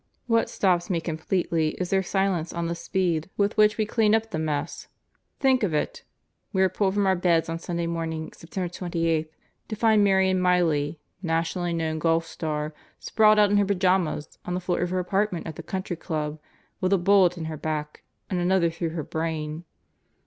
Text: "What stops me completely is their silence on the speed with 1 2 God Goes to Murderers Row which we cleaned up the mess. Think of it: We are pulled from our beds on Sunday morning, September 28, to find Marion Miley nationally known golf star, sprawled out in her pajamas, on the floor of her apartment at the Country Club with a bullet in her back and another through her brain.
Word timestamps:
"What 0.25 0.49
stops 0.49 0.89
me 0.89 0.99
completely 0.99 1.73
is 1.79 1.91
their 1.91 2.01
silence 2.01 2.51
on 2.51 2.65
the 2.65 2.73
speed 2.73 3.29
with 3.37 3.51
1 3.51 3.51
2 3.51 3.51
God 3.51 3.51
Goes 3.51 3.51
to 3.51 3.51
Murderers 3.51 3.57
Row 3.57 3.63
which 3.63 3.77
we 3.77 3.93
cleaned 3.93 4.15
up 4.25 4.31
the 4.31 4.39
mess. 4.39 4.87
Think 5.39 5.61
of 5.61 5.73
it: 5.75 6.03
We 6.51 6.63
are 6.63 6.69
pulled 6.69 6.95
from 6.95 7.05
our 7.05 7.15
beds 7.15 7.47
on 7.49 7.59
Sunday 7.59 7.85
morning, 7.85 8.31
September 8.33 8.67
28, 8.67 9.29
to 9.67 9.75
find 9.75 10.03
Marion 10.03 10.39
Miley 10.41 10.99
nationally 11.21 11.73
known 11.73 11.99
golf 11.99 12.25
star, 12.25 12.73
sprawled 12.99 13.37
out 13.37 13.51
in 13.51 13.57
her 13.57 13.65
pajamas, 13.65 14.39
on 14.43 14.55
the 14.55 14.59
floor 14.59 14.79
of 14.81 14.89
her 14.89 14.97
apartment 14.97 15.45
at 15.45 15.55
the 15.55 15.61
Country 15.61 15.95
Club 15.95 16.39
with 16.79 16.93
a 16.93 16.97
bullet 16.97 17.37
in 17.37 17.45
her 17.45 17.55
back 17.55 18.01
and 18.27 18.39
another 18.39 18.71
through 18.71 18.89
her 18.97 19.03
brain. 19.03 19.65